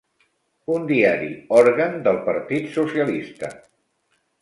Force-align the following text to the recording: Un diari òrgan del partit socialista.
Un 0.75 0.87
diari 0.91 1.29
òrgan 1.59 2.01
del 2.09 2.19
partit 2.31 2.69
socialista. 2.81 3.55